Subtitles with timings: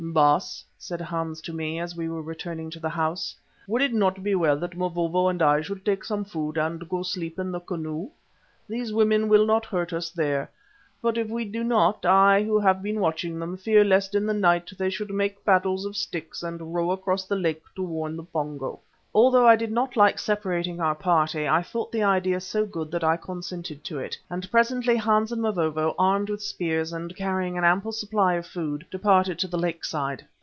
[0.03, 3.35] "Baas," said Hans to me, as we were returning to the house,
[3.67, 7.03] "would it not be well that Mavovo and I should take some food and go
[7.03, 8.09] sleep in the canoe?
[8.67, 10.49] These women will not hurt us there,
[11.03, 14.33] but if we do not, I, who have been watching them, fear lest in the
[14.33, 18.23] night they should make paddles of sticks and row across the lake to warn the
[18.23, 18.79] Pongo."
[19.13, 22.91] Although I did not like separating our small party, I thought the idea so good
[22.91, 27.57] that I consented to it, and presently Hans and Mavovo, armed with spears and carrying
[27.57, 30.23] an ample supply of food, departed to the lake side.